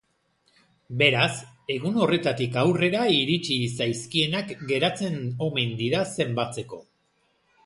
Beraz, 1.01 1.33
egun 1.73 1.99
horretatik 2.05 2.57
aurrera 2.63 3.03
iritsi 3.17 3.59
zaizkienak 3.83 4.55
geratzen 4.73 5.19
omen 5.51 5.79
dira 5.85 6.03
zenbatzeko. 6.19 6.83